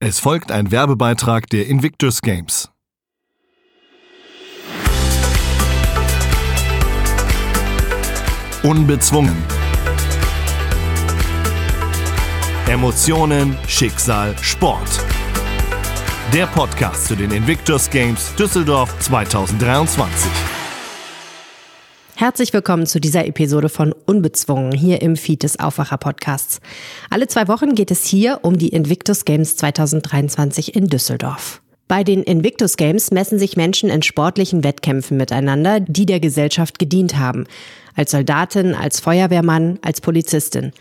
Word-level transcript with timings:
Es 0.00 0.20
folgt 0.20 0.52
ein 0.52 0.70
Werbebeitrag 0.70 1.48
der 1.48 1.66
Invictus 1.66 2.22
Games. 2.22 2.70
Unbezwungen. 8.62 9.36
Emotionen, 12.68 13.58
Schicksal, 13.66 14.36
Sport. 14.40 15.04
Der 16.32 16.46
Podcast 16.46 17.06
zu 17.06 17.16
den 17.16 17.32
Invictus 17.32 17.90
Games 17.90 18.32
Düsseldorf 18.36 18.96
2023. 19.00 20.57
Herzlich 22.20 22.52
willkommen 22.52 22.84
zu 22.84 22.98
dieser 22.98 23.28
Episode 23.28 23.68
von 23.68 23.92
Unbezwungen 23.92 24.72
hier 24.72 25.02
im 25.02 25.14
Feed 25.14 25.44
des 25.44 25.60
Aufwacher 25.60 25.98
Podcasts. 25.98 26.60
Alle 27.10 27.28
zwei 27.28 27.46
Wochen 27.46 27.76
geht 27.76 27.92
es 27.92 28.04
hier 28.06 28.40
um 28.42 28.58
die 28.58 28.70
Invictus 28.70 29.24
Games 29.24 29.54
2023 29.54 30.74
in 30.74 30.88
Düsseldorf. 30.88 31.62
Bei 31.86 32.02
den 32.02 32.24
Invictus 32.24 32.76
Games 32.76 33.12
messen 33.12 33.38
sich 33.38 33.56
Menschen 33.56 33.88
in 33.88 34.02
sportlichen 34.02 34.64
Wettkämpfen 34.64 35.16
miteinander, 35.16 35.78
die 35.78 36.06
der 36.06 36.18
Gesellschaft 36.18 36.80
gedient 36.80 37.16
haben. 37.16 37.44
Als 37.94 38.10
Soldatin, 38.10 38.74
als 38.74 38.98
Feuerwehrmann, 38.98 39.78
als 39.82 40.00
Polizistin. 40.00 40.72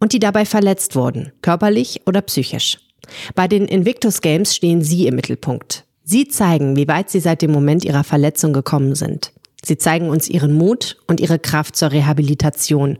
Und 0.00 0.12
die 0.12 0.18
dabei 0.18 0.44
verletzt 0.44 0.96
wurden, 0.96 1.30
körperlich 1.40 2.00
oder 2.06 2.20
psychisch. 2.20 2.78
Bei 3.36 3.46
den 3.46 3.66
Invictus 3.66 4.22
Games 4.22 4.56
stehen 4.56 4.82
Sie 4.82 5.06
im 5.06 5.14
Mittelpunkt. 5.14 5.84
Sie 6.02 6.26
zeigen, 6.26 6.74
wie 6.74 6.88
weit 6.88 7.10
Sie 7.10 7.20
seit 7.20 7.42
dem 7.42 7.52
Moment 7.52 7.84
Ihrer 7.84 8.02
Verletzung 8.02 8.52
gekommen 8.52 8.96
sind. 8.96 9.30
Sie 9.64 9.78
zeigen 9.78 10.08
uns 10.08 10.28
ihren 10.28 10.52
Mut 10.52 10.96
und 11.06 11.20
ihre 11.20 11.38
Kraft 11.38 11.76
zur 11.76 11.92
Rehabilitation. 11.92 12.98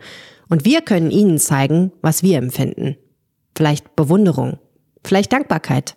Und 0.49 0.65
wir 0.65 0.83
können 0.83 1.11
ihnen 1.11 1.39
zeigen, 1.39 1.93
was 2.03 2.23
wir 2.23 2.39
empfinden. 2.39 2.97
Vielleicht 3.57 3.97
Bewunderung, 3.97 4.59
vielleicht 5.05 5.33
Dankbarkeit. 5.33 5.97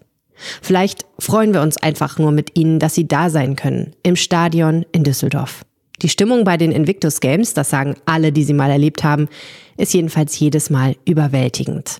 Vielleicht 0.61 1.05
freuen 1.19 1.53
wir 1.53 1.61
uns 1.61 1.77
einfach 1.77 2.17
nur 2.17 2.31
mit 2.31 2.57
ihnen, 2.57 2.79
dass 2.79 2.95
sie 2.95 3.07
da 3.07 3.29
sein 3.29 3.55
können, 3.55 3.95
im 4.03 4.15
Stadion 4.15 4.85
in 4.91 5.03
Düsseldorf. 5.03 5.63
Die 6.01 6.09
Stimmung 6.09 6.43
bei 6.43 6.57
den 6.57 6.71
Invictus 6.71 7.19
Games, 7.19 7.53
das 7.53 7.69
sagen 7.69 7.95
alle, 8.05 8.31
die 8.31 8.43
sie 8.43 8.53
mal 8.53 8.71
erlebt 8.71 9.03
haben, 9.03 9.29
ist 9.77 9.93
jedenfalls 9.93 10.37
jedes 10.39 10.69
Mal 10.69 10.95
überwältigend. 11.05 11.99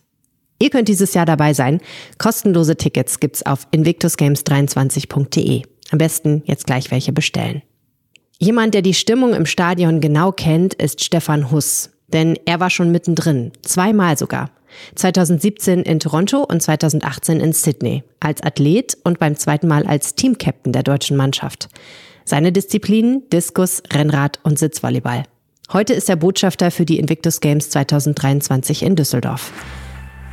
Ihr 0.59 0.70
könnt 0.70 0.88
dieses 0.88 1.14
Jahr 1.14 1.26
dabei 1.26 1.54
sein. 1.54 1.80
Kostenlose 2.18 2.76
Tickets 2.76 3.20
gibt's 3.20 3.46
auf 3.46 3.68
invictusgames23.de. 3.74 5.64
Am 5.92 5.98
besten 5.98 6.44
jetzt 6.46 6.66
gleich 6.66 6.92
welche 6.92 7.12
bestellen. 7.12 7.62
Jemand, 8.39 8.73
der 8.73 8.81
die 8.81 8.94
Stimmung 8.94 9.34
im 9.34 9.45
Stadion 9.45 10.02
genau 10.02 10.31
kennt, 10.31 10.73
ist 10.73 11.03
Stefan 11.03 11.52
Huss. 11.52 11.92
Denn 12.08 12.38
er 12.45 12.59
war 12.59 12.70
schon 12.70 12.92
mittendrin, 12.92 13.52
zweimal 13.62 14.17
sogar. 14.17 14.52
2017 14.95 15.81
in 15.84 16.00
Toronto 16.00 16.44
und 16.44 16.62
2018 16.62 17.40
in 17.40 17.53
Sydney, 17.53 18.03
als 18.20 18.42
Athlet 18.42 18.98
und 19.03 19.20
beim 19.20 19.36
zweiten 19.36 19.67
Mal 19.67 19.86
als 19.86 20.16
Teamcaptain 20.16 20.73
der 20.73 20.84
deutschen 20.84 21.17
Mannschaft. 21.17 21.70
Seine 22.25 22.52
Disziplinen 22.52 23.23
Diskus, 23.31 23.84
Rennrad 23.92 24.40
und 24.44 24.58
Sitzvolleyball. 24.58 25.23
Heute 25.72 25.94
ist 25.94 26.09
er 26.09 26.16
Botschafter 26.16 26.72
für 26.72 26.86
die 26.86 27.00
Invictus 27.00 27.40
Games 27.40 27.70
2023 27.70 28.84
in 28.84 28.95
Düsseldorf. 28.95 29.52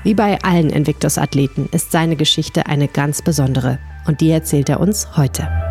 Wie 0.03 0.15
bei 0.15 0.41
allen 0.43 0.71
Invictus-Athleten 0.71 1.69
ist 1.73 1.93
seine 1.93 2.17
Geschichte 2.17 2.67
eine 2.67 2.89
ganz 2.89 3.23
besondere 3.23 3.79
und 4.07 4.21
die 4.21 4.31
erzählt 4.31 4.69
er 4.69 4.81
uns 4.81 5.17
heute. 5.17 5.70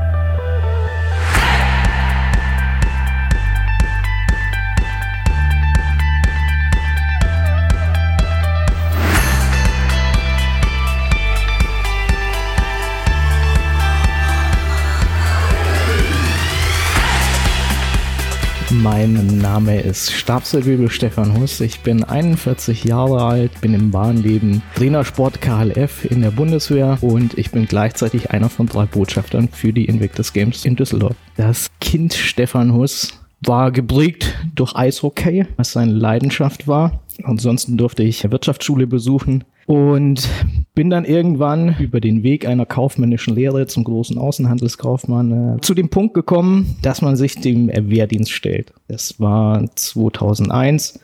Mein 18.71 19.39
Name 19.39 19.81
ist 19.81 20.11
Stabsfeldwebel 20.11 20.91
Stefan 20.91 21.35
Huss. 21.39 21.59
Ich 21.59 21.79
bin 21.79 22.03
41 22.03 22.83
Jahre 22.83 23.23
alt, 23.23 23.61
bin 23.61 23.73
im 23.73 23.89
Bahnleben 23.89 24.61
Trainersport 24.75 25.41
KLF 25.41 26.05
in 26.05 26.21
der 26.21 26.29
Bundeswehr 26.29 26.99
und 27.01 27.35
ich 27.35 27.49
bin 27.49 27.65
gleichzeitig 27.65 28.29
einer 28.29 28.47
von 28.47 28.67
drei 28.67 28.85
Botschaftern 28.85 29.49
für 29.51 29.73
die 29.73 29.85
Invictus 29.85 30.33
Games 30.33 30.65
in 30.65 30.75
Düsseldorf. 30.75 31.15
Das 31.35 31.71
Kind 31.81 32.13
Stefan 32.13 32.75
Huss 32.75 33.19
war 33.41 33.71
geprägt 33.71 34.35
durch 34.53 34.75
Eishockey, 34.75 35.47
was 35.57 35.71
seine 35.71 35.93
Leidenschaft 35.93 36.67
war. 36.67 36.99
Ansonsten 37.23 37.75
durfte 37.75 38.03
ich 38.03 38.29
Wirtschaftsschule 38.29 38.85
besuchen 38.85 39.45
und 39.69 40.27
bin 40.73 40.89
dann 40.89 41.05
irgendwann 41.05 41.75
über 41.77 42.01
den 42.01 42.23
Weg 42.23 42.47
einer 42.47 42.65
kaufmännischen 42.65 43.35
Lehre 43.35 43.67
zum 43.67 43.83
großen 43.83 44.17
Außenhandelskaufmann 44.17 45.57
äh, 45.57 45.61
zu 45.61 45.75
dem 45.75 45.89
Punkt 45.89 46.15
gekommen, 46.15 46.75
dass 46.81 47.03
man 47.03 47.15
sich 47.15 47.35
dem 47.35 47.67
Wehrdienst 47.67 48.31
stellt. 48.31 48.73
Das 48.87 49.19
war 49.19 49.63
2001. 49.75 50.99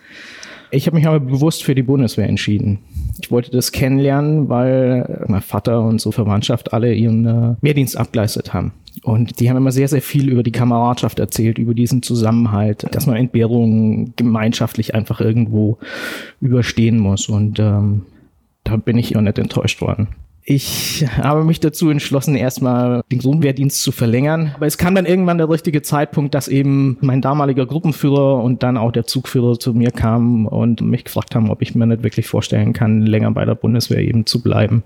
Ich 0.71 0.87
habe 0.87 0.97
mich 0.97 1.05
aber 1.05 1.19
bewusst 1.19 1.63
für 1.63 1.75
die 1.75 1.83
Bundeswehr 1.83 2.27
entschieden. 2.27 2.79
Ich 3.21 3.29
wollte 3.29 3.51
das 3.51 3.71
kennenlernen, 3.71 4.49
weil 4.49 5.25
mein 5.27 5.41
Vater 5.41 5.83
und 5.83 6.01
so 6.01 6.11
Verwandtschaft 6.11 6.73
alle 6.73 6.91
ihren 6.91 7.27
äh, 7.27 7.55
Wehrdienst 7.61 7.95
abgeleistet 7.97 8.55
haben. 8.55 8.73
Und 9.03 9.39
die 9.39 9.47
haben 9.47 9.57
immer 9.57 9.73
sehr, 9.73 9.89
sehr 9.89 10.01
viel 10.01 10.27
über 10.27 10.41
die 10.41 10.51
Kameradschaft 10.51 11.19
erzählt, 11.19 11.59
über 11.59 11.75
diesen 11.75 12.01
Zusammenhalt, 12.01 12.87
dass 12.89 13.05
man 13.05 13.17
Entbehrungen 13.17 14.13
gemeinschaftlich 14.15 14.95
einfach 14.95 15.21
irgendwo 15.21 15.77
überstehen 16.41 16.97
muss. 16.97 17.29
Und 17.29 17.59
ähm, 17.59 18.01
da 18.65 18.75
bin 18.75 18.97
ich 18.97 19.15
auch 19.15 19.21
nicht 19.21 19.39
enttäuscht 19.39 19.81
worden. 19.81 20.09
Ich 20.47 21.03
habe 21.17 21.43
mich 21.43 21.59
dazu 21.59 21.89
entschlossen, 21.89 22.35
erstmal 22.35 23.01
den 23.11 23.17
Grundwehrdienst 23.17 23.81
zu 23.81 23.91
verlängern. 23.91 24.51
Aber 24.55 24.67
es 24.67 24.77
kam 24.77 24.93
dann 24.93 25.07
irgendwann 25.07 25.39
der 25.39 25.49
richtige 25.49 25.81
Zeitpunkt, 25.81 26.35
dass 26.35 26.47
eben 26.47 26.97
mein 27.01 27.21
damaliger 27.21 27.65
Gruppenführer 27.65 28.43
und 28.43 28.61
dann 28.61 28.77
auch 28.77 28.91
der 28.91 29.07
Zugführer 29.07 29.57
zu 29.57 29.73
mir 29.73 29.89
kamen 29.89 30.45
und 30.45 30.81
mich 30.81 31.05
gefragt 31.05 31.33
haben, 31.33 31.49
ob 31.49 31.63
ich 31.63 31.73
mir 31.73 31.87
nicht 31.87 32.03
wirklich 32.03 32.27
vorstellen 32.27 32.73
kann, 32.73 33.01
länger 33.01 33.31
bei 33.31 33.43
der 33.43 33.55
Bundeswehr 33.55 34.01
eben 34.01 34.27
zu 34.27 34.43
bleiben. 34.43 34.83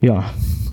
Ja, 0.00 0.24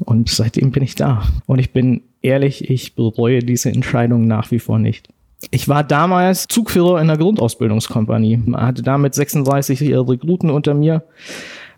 und 0.06 0.30
seitdem 0.30 0.72
bin 0.72 0.84
ich 0.84 0.96
da. 0.96 1.24
Und 1.46 1.60
ich 1.60 1.74
bin 1.74 2.02
ehrlich, 2.22 2.70
ich 2.70 2.96
bereue 2.96 3.40
diese 3.40 3.70
Entscheidung 3.72 4.26
nach 4.26 4.52
wie 4.52 4.60
vor 4.60 4.80
nicht. 4.80 5.10
Ich 5.52 5.68
war 5.68 5.84
damals 5.84 6.48
Zugführer 6.48 7.02
in 7.02 7.08
der 7.08 7.18
Grundausbildungskompanie, 7.18 8.40
hatte 8.54 8.84
damit 8.84 9.16
36 9.16 9.82
Rekruten 9.82 10.50
unter 10.50 10.74
mir 10.74 11.04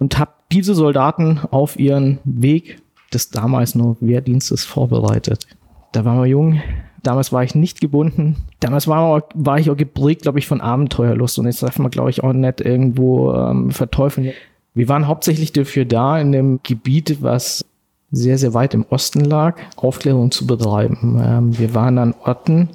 und 0.01 0.17
habe 0.17 0.31
diese 0.51 0.73
Soldaten 0.73 1.39
auf 1.51 1.77
ihren 1.79 2.17
Weg 2.23 2.81
des 3.13 3.29
damals 3.29 3.75
noch 3.75 3.97
Wehrdienstes 3.99 4.65
vorbereitet. 4.65 5.45
Da 5.91 6.05
waren 6.05 6.17
wir 6.17 6.25
jung, 6.25 6.59
damals 7.03 7.31
war 7.31 7.43
ich 7.43 7.53
nicht 7.53 7.79
gebunden, 7.79 8.37
damals 8.59 8.87
war, 8.87 9.23
war 9.35 9.59
ich 9.59 9.69
auch 9.69 9.77
geprägt, 9.77 10.23
glaube 10.23 10.39
ich, 10.39 10.47
von 10.47 10.59
Abenteuerlust 10.59 11.37
und 11.37 11.45
jetzt 11.45 11.61
darf 11.61 11.77
man, 11.77 11.91
glaube 11.91 12.09
ich, 12.09 12.23
auch 12.23 12.33
nicht 12.33 12.61
irgendwo 12.61 13.31
ähm, 13.33 13.69
verteufeln. 13.69 14.31
Wir 14.73 14.89
waren 14.89 15.07
hauptsächlich 15.07 15.53
dafür 15.53 15.85
da, 15.85 16.19
in 16.19 16.31
dem 16.31 16.61
Gebiet, 16.63 17.21
was 17.21 17.63
sehr, 18.11 18.39
sehr 18.39 18.55
weit 18.55 18.73
im 18.73 18.87
Osten 18.89 19.23
lag, 19.23 19.57
Aufklärung 19.75 20.31
zu 20.31 20.47
betreiben. 20.47 21.21
Ähm, 21.23 21.59
wir 21.59 21.75
waren 21.75 21.99
an 21.99 22.15
Orten, 22.25 22.69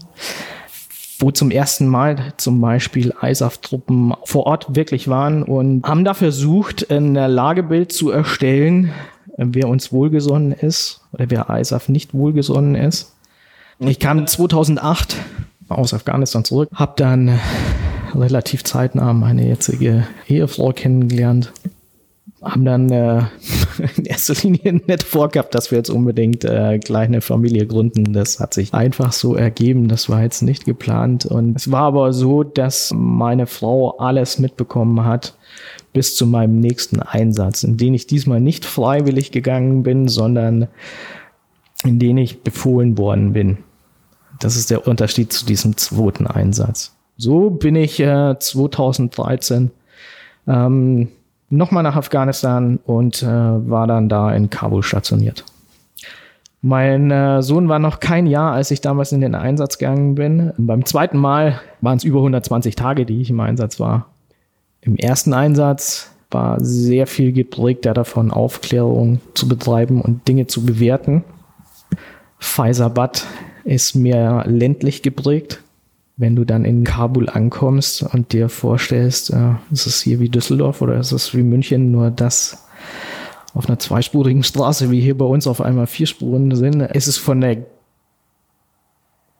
wo 1.19 1.31
zum 1.31 1.51
ersten 1.51 1.87
Mal 1.87 2.33
zum 2.37 2.61
Beispiel 2.61 3.15
ISAF-Truppen 3.21 4.15
vor 4.25 4.47
Ort 4.47 4.75
wirklich 4.77 5.09
waren 5.09 5.43
und 5.43 5.87
haben 5.87 6.05
da 6.05 6.15
versucht, 6.15 6.91
ein 6.91 7.15
Lagebild 7.15 7.93
zu 7.93 8.11
erstellen, 8.11 8.93
wer 9.37 9.69
uns 9.69 9.93
wohlgesonnen 9.93 10.53
ist 10.53 11.01
oder 11.13 11.27
wer 11.29 11.49
ISAF 11.51 11.89
nicht 11.89 12.15
wohlgesonnen 12.15 12.75
ist. 12.75 13.15
Ich 13.79 13.99
kam 13.99 14.27
2008 14.27 15.17
aus 15.69 15.95
Afghanistan 15.95 16.45
zurück, 16.45 16.71
habe 16.75 16.95
dann 16.97 17.39
relativ 18.15 18.65
zeitnah 18.65 19.13
meine 19.13 19.47
jetzige 19.47 20.07
Ehefrau 20.29 20.73
kennengelernt 20.73 21.53
haben 22.43 22.65
dann 22.65 22.91
äh, 22.91 23.23
in 23.97 24.05
erster 24.05 24.35
Linie 24.35 24.81
nicht 24.87 25.03
vorgehabt, 25.03 25.55
dass 25.55 25.71
wir 25.71 25.79
jetzt 25.79 25.91
unbedingt 25.91 26.45
äh, 26.45 26.79
gleich 26.79 27.09
eine 27.09 27.21
Familie 27.21 27.67
gründen. 27.67 28.13
Das 28.13 28.41
hat 28.41 28.55
sich 28.55 28.75
einfach 28.75 29.13
so 29.13 29.35
ergeben. 29.35 29.89
Das 29.89 30.09
war 30.09 30.23
jetzt 30.23 30.43
nicht 30.43 30.65
geplant. 30.65 31.27
Und 31.27 31.57
es 31.57 31.71
war 31.71 31.83
aber 31.83 32.13
so, 32.13 32.43
dass 32.43 32.93
meine 32.95 33.47
Frau 33.47 33.97
alles 33.99 34.39
mitbekommen 34.39 35.05
hat 35.05 35.37
bis 35.93 36.15
zu 36.15 36.27
meinem 36.27 36.61
nächsten 36.61 37.01
Einsatz, 37.01 37.63
in 37.63 37.77
den 37.77 37.95
ich 37.95 38.07
diesmal 38.07 38.41
nicht 38.41 38.65
freiwillig 38.65 39.33
gegangen 39.33 39.83
bin, 39.83 40.09
sondern 40.09 40.69
in 41.85 41.99
den 41.99 42.19
ich 42.19 42.43
befohlen 42.43 42.99
worden 42.99 43.33
bin. 43.33 43.59
Das 44.41 44.57
ist 44.57 44.71
der 44.71 44.87
Unterschied 44.87 45.33
zu 45.33 45.47
diesem 45.47 45.77
zweiten 45.77 46.27
Einsatz. 46.27 46.95
So 47.17 47.49
bin 47.51 47.77
ich 47.77 47.99
äh, 48.01 48.39
2013 48.39 49.71
ähm, 50.47 51.09
nochmal 51.51 51.83
nach 51.83 51.97
Afghanistan 51.97 52.79
und 52.85 53.23
äh, 53.23 53.27
war 53.27 53.87
dann 53.87 54.09
da 54.09 54.33
in 54.33 54.51
Kabul 54.51 54.83
stationiert. 54.83 55.45
Mein 56.63 57.11
äh, 57.11 57.43
Sohn 57.43 57.69
war 57.69 57.79
noch 57.79 58.01
kein 58.01 58.27
Jahr, 58.27 58.53
als 58.53 58.71
ich 58.71 58.81
damals 58.81 59.13
in 59.13 59.21
den 59.21 59.35
Einsatz 59.35 59.79
gegangen 59.79 60.15
bin. 60.17 60.53
Beim 60.57 60.85
zweiten 60.85 61.19
Mal 61.19 61.61
waren 61.81 61.99
es 61.99 62.05
über 62.05 62.19
120 62.19 62.75
Tage, 62.75 63.07
die 63.07 63.21
ich 63.21 63.31
im 63.31 63.41
Einsatz 63.41 63.79
war. 63.79 64.07
Im 64.81 64.97
ersten 64.97 65.33
Einsatz 65.33 66.11
war 66.31 66.59
sehr 66.61 67.07
viel 67.07 67.33
geprägt 67.33 67.87
davon, 67.87 68.31
Aufklärung 68.31 69.21
zu 69.35 69.49
betreiben 69.49 70.01
und 70.01 70.27
Dinge 70.27 70.47
zu 70.47 70.65
bewerten. 70.65 71.25
Faisabad 72.39 73.25
ist 73.65 73.95
mehr 73.95 74.45
ländlich 74.47 75.03
geprägt. 75.03 75.63
Wenn 76.17 76.35
du 76.35 76.45
dann 76.45 76.65
in 76.65 76.85
Kabul 76.85 77.29
ankommst 77.29 78.03
und 78.03 78.33
dir 78.33 78.49
vorstellst, 78.49 79.33
äh, 79.33 79.55
ist 79.71 79.87
es 79.87 80.01
hier 80.01 80.19
wie 80.19 80.31
Düsseldorf 80.31 80.81
oder 80.81 80.99
ist 80.99 81.13
es 81.13 81.35
wie 81.35 81.43
München, 81.43 81.91
nur 81.91 82.11
dass 82.11 82.67
auf 83.55 83.69
einer 83.69 83.79
zweispurigen 83.79 84.43
Straße 84.43 84.91
wie 84.91 85.01
hier 85.01 85.17
bei 85.17 85.25
uns 85.25 85.47
auf 85.47 85.61
einmal 85.61 85.87
vier 85.87 86.07
Spuren 86.07 86.55
sind, 86.55 86.81
ist 86.83 87.07
es 87.07 87.17
von 87.17 87.41
der 87.41 87.59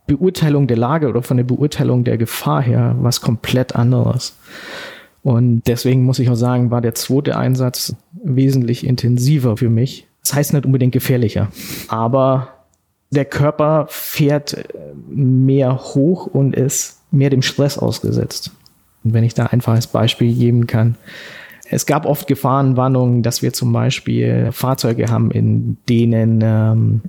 Beurteilung 0.07 0.67
der 0.67 0.77
Lage 0.77 1.09
oder 1.09 1.23
von 1.23 1.37
der 1.37 1.45
Beurteilung 1.45 2.05
der 2.05 2.17
Gefahr 2.17 2.63
her 2.63 2.97
was 3.01 3.21
komplett 3.21 3.75
anderes. 3.75 4.37
Und 5.23 5.63
deswegen 5.67 6.05
muss 6.05 6.19
ich 6.19 6.31
auch 6.31 6.37
sagen, 6.37 6.71
war 6.71 6.81
der 6.81 6.95
zweite 6.95 7.37
Einsatz 7.37 7.97
wesentlich 8.13 8.87
intensiver 8.87 9.57
für 9.57 9.69
mich. 9.69 10.07
Das 10.23 10.35
heißt 10.35 10.53
nicht 10.53 10.67
unbedingt 10.67 10.93
gefährlicher, 10.93 11.49
aber 11.89 12.56
der 13.17 13.25
Körper 13.25 13.87
fährt 13.89 14.55
äh, 14.55 14.65
mehr 15.09 15.77
hoch 15.77 16.27
und 16.27 16.55
ist 16.55 17.01
mehr 17.11 17.31
dem 17.31 17.43
Stress 17.43 17.79
ausgesetzt. 17.79 18.51
Und 19.05 19.15
wenn 19.15 19.25
ich 19.25 19.35
da 19.35 19.47
einfach 19.47 19.75
als 19.75 19.87
Beispiel 19.87 20.35
geben 20.35 20.67
kann, 20.67 20.97
es 21.69 21.87
gab 21.87 22.07
oft 22.07 22.29
Gefahrenwarnungen, 22.29 23.23
dass 23.23 23.43
wir 23.43 23.53
zum 23.53 23.73
Beispiel 23.73 24.51
Fahrzeuge 24.53 25.09
haben, 25.11 25.33
in 25.33 25.79
denen 25.89 26.41
ähm, 26.43 27.01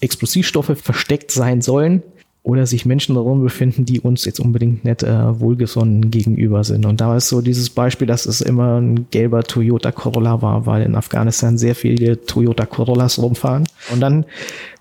Explosivstoffe 0.00 0.78
versteckt 0.78 1.30
sein 1.30 1.60
sollen 1.60 2.02
oder 2.46 2.64
sich 2.64 2.86
Menschen 2.86 3.16
darum 3.16 3.42
befinden, 3.42 3.84
die 3.86 4.00
uns 4.00 4.24
jetzt 4.24 4.38
unbedingt 4.38 4.84
nicht 4.84 5.02
äh, 5.02 5.40
wohlgesonnen 5.40 6.12
gegenüber 6.12 6.62
sind. 6.62 6.86
Und 6.86 7.00
da 7.00 7.16
ist 7.16 7.28
so 7.28 7.40
dieses 7.40 7.70
Beispiel, 7.70 8.06
dass 8.06 8.24
es 8.24 8.40
immer 8.40 8.80
ein 8.80 9.10
gelber 9.10 9.42
Toyota 9.42 9.90
Corolla 9.90 10.42
war, 10.42 10.64
weil 10.64 10.82
in 10.82 10.94
Afghanistan 10.94 11.58
sehr 11.58 11.74
viele 11.74 12.24
Toyota 12.24 12.64
Corollas 12.64 13.18
rumfahren. 13.18 13.64
Und 13.92 13.98
dann 13.98 14.26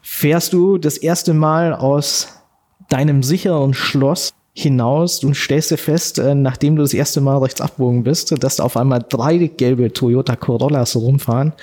fährst 0.03 0.53
du 0.53 0.77
das 0.77 0.97
erste 0.97 1.33
Mal 1.33 1.73
aus 1.73 2.43
deinem 2.89 3.23
sicheren 3.23 3.73
Schloss 3.73 4.35
hinaus 4.53 5.23
und 5.23 5.35
stellst 5.35 5.71
dir 5.71 5.77
fest, 5.77 6.19
äh, 6.19 6.35
nachdem 6.35 6.75
du 6.75 6.83
das 6.83 6.93
erste 6.93 7.19
Mal 7.19 7.39
rechts 7.39 7.61
abbogen 7.61 8.03
bist, 8.03 8.43
dass 8.43 8.57
da 8.57 8.63
auf 8.63 8.77
einmal 8.77 9.03
drei 9.09 9.37
gelbe 9.47 9.91
Toyota 9.91 10.35
Corollas 10.35 10.95
rumfahren, 10.95 11.53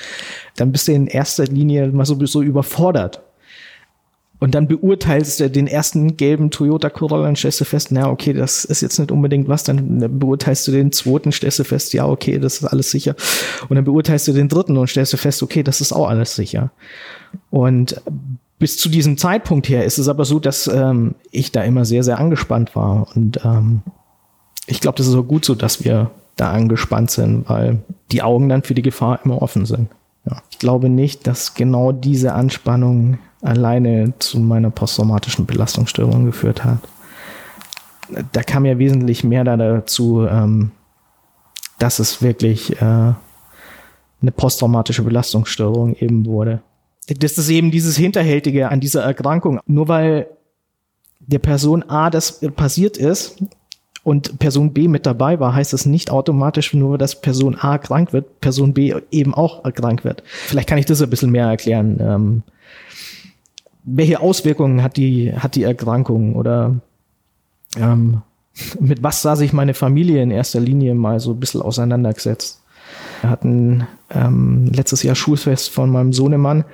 dann 0.56 0.72
bist 0.72 0.88
du 0.88 0.92
in 0.94 1.06
erster 1.06 1.44
Linie 1.44 1.92
mal 1.92 2.06
so, 2.06 2.26
so 2.26 2.42
überfordert 2.42 3.22
und 4.42 4.56
dann 4.56 4.66
beurteilst 4.66 5.38
du 5.38 5.48
den 5.48 5.68
ersten 5.68 6.16
gelben 6.16 6.50
Toyota 6.50 6.90
Corolla 6.90 7.28
und 7.28 7.38
stellst 7.38 7.60
du 7.60 7.64
fest, 7.64 7.92
na 7.92 8.10
okay, 8.10 8.32
das 8.32 8.64
ist 8.64 8.82
jetzt 8.82 8.98
nicht 8.98 9.12
unbedingt 9.12 9.46
was. 9.46 9.62
Dann 9.62 10.18
beurteilst 10.18 10.66
du 10.66 10.72
den 10.72 10.90
zweiten, 10.90 11.30
stellst 11.30 11.60
du 11.60 11.64
fest, 11.64 11.92
ja 11.92 12.08
okay, 12.08 12.40
das 12.40 12.54
ist 12.54 12.64
alles 12.64 12.90
sicher. 12.90 13.14
Und 13.68 13.76
dann 13.76 13.84
beurteilst 13.84 14.26
du 14.26 14.32
den 14.32 14.48
dritten 14.48 14.76
und 14.76 14.88
stellst 14.88 15.12
du 15.12 15.16
fest, 15.16 15.44
okay, 15.44 15.62
das 15.62 15.80
ist 15.80 15.92
auch 15.92 16.08
alles 16.08 16.34
sicher. 16.34 16.72
Und 17.50 18.02
bis 18.58 18.78
zu 18.78 18.88
diesem 18.88 19.16
Zeitpunkt 19.16 19.68
her 19.68 19.84
ist 19.84 19.98
es 19.98 20.08
aber 20.08 20.24
so, 20.24 20.40
dass 20.40 20.66
ähm, 20.66 21.14
ich 21.30 21.52
da 21.52 21.62
immer 21.62 21.84
sehr, 21.84 22.02
sehr 22.02 22.18
angespannt 22.18 22.74
war. 22.74 23.14
Und 23.14 23.38
ähm, 23.44 23.82
ich 24.66 24.80
glaube, 24.80 24.98
das 24.98 25.06
ist 25.06 25.14
auch 25.14 25.22
gut 25.22 25.44
so, 25.44 25.54
dass 25.54 25.84
wir 25.84 26.10
da 26.34 26.50
angespannt 26.50 27.12
sind, 27.12 27.48
weil 27.48 27.84
die 28.10 28.22
Augen 28.22 28.48
dann 28.48 28.64
für 28.64 28.74
die 28.74 28.82
Gefahr 28.82 29.20
immer 29.22 29.40
offen 29.40 29.66
sind. 29.66 29.88
Ja. 30.28 30.42
Ich 30.50 30.58
glaube 30.58 30.88
nicht, 30.88 31.28
dass 31.28 31.54
genau 31.54 31.92
diese 31.92 32.32
Anspannung 32.32 33.18
alleine 33.42 34.14
zu 34.18 34.38
meiner 34.38 34.70
posttraumatischen 34.70 35.46
Belastungsstörung 35.46 36.24
geführt 36.24 36.64
hat. 36.64 36.78
Da 38.32 38.42
kam 38.42 38.64
ja 38.64 38.78
wesentlich 38.78 39.24
mehr 39.24 39.44
dazu, 39.44 40.26
ähm, 40.26 40.70
dass 41.78 41.98
es 41.98 42.22
wirklich 42.22 42.80
äh, 42.80 42.84
eine 44.22 44.32
posttraumatische 44.36 45.02
Belastungsstörung 45.02 45.94
eben 45.96 46.26
wurde. 46.26 46.62
Das 47.08 47.36
ist 47.36 47.50
eben 47.50 47.70
dieses 47.70 47.96
Hinterhältige 47.96 48.70
an 48.70 48.80
dieser 48.80 49.02
Erkrankung. 49.02 49.60
Nur 49.66 49.88
weil 49.88 50.28
der 51.18 51.40
Person 51.40 51.82
A 51.88 52.10
das 52.10 52.40
passiert 52.54 52.96
ist 52.96 53.42
und 54.04 54.38
Person 54.38 54.72
B 54.72 54.88
mit 54.88 55.06
dabei 55.06 55.40
war, 55.40 55.54
heißt 55.54 55.72
es 55.72 55.86
nicht 55.86 56.10
automatisch 56.10 56.74
nur, 56.74 56.98
dass 56.98 57.20
Person 57.20 57.56
A 57.56 57.78
krank 57.78 58.12
wird, 58.12 58.40
Person 58.40 58.74
B 58.74 58.94
eben 59.10 59.34
auch 59.34 59.62
krank 59.72 60.04
wird. 60.04 60.22
Vielleicht 60.26 60.68
kann 60.68 60.78
ich 60.78 60.86
das 60.86 61.02
ein 61.02 61.10
bisschen 61.10 61.30
mehr 61.30 61.46
erklären. 61.46 61.98
Ähm, 62.00 62.42
welche 63.84 64.20
Auswirkungen 64.20 64.82
hat 64.82 64.96
die, 64.96 65.32
hat 65.34 65.54
die 65.54 65.64
Erkrankung 65.64 66.34
oder 66.34 66.76
ähm, 67.76 68.22
mit 68.80 69.02
was 69.02 69.22
sah 69.22 69.36
sich 69.36 69.52
meine 69.52 69.74
Familie 69.74 70.22
in 70.22 70.30
erster 70.30 70.60
Linie 70.60 70.94
mal 70.94 71.20
so 71.20 71.32
ein 71.32 71.40
bisschen 71.40 71.62
auseinandergesetzt. 71.62 72.60
Wir 73.20 73.30
hatten 73.30 73.86
ähm, 74.10 74.70
letztes 74.72 75.02
Jahr 75.02 75.14
Schulfest 75.14 75.70
von 75.70 75.90
meinem 75.90 76.12
Sohnemann, 76.12 76.64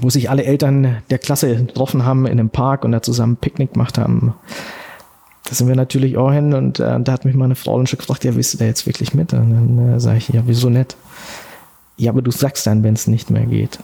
wo 0.00 0.10
sich 0.10 0.28
alle 0.28 0.44
Eltern 0.44 1.02
der 1.10 1.18
Klasse 1.18 1.56
getroffen 1.56 2.04
haben 2.04 2.26
in 2.26 2.32
einem 2.32 2.50
Park 2.50 2.84
und 2.84 2.92
da 2.92 3.02
zusammen 3.02 3.36
Picknick 3.36 3.72
gemacht 3.72 3.96
haben. 3.96 4.34
Da 5.44 5.54
sind 5.54 5.68
wir 5.68 5.76
natürlich 5.76 6.16
auch 6.16 6.32
hin 6.32 6.52
und 6.54 6.78
äh, 6.80 7.00
da 7.00 7.12
hat 7.12 7.24
mich 7.24 7.34
meine 7.34 7.54
Frau 7.54 7.76
dann 7.76 7.86
schon 7.86 7.98
gefragt, 7.98 8.24
ja, 8.24 8.34
willst 8.34 8.54
du 8.54 8.58
da 8.58 8.66
jetzt 8.66 8.86
wirklich 8.86 9.14
mit? 9.14 9.32
Und 9.32 9.50
dann 9.50 9.94
äh, 9.94 10.00
sage 10.00 10.18
ich, 10.18 10.28
ja, 10.28 10.42
wieso 10.46 10.68
nicht? 10.68 10.96
Ja, 11.96 12.12
aber 12.12 12.22
du 12.22 12.30
sagst 12.30 12.66
dann, 12.66 12.82
wenn 12.82 12.94
es 12.94 13.06
nicht 13.06 13.30
mehr 13.30 13.46
geht. 13.46 13.80